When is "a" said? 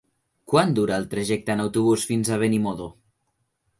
2.37-2.43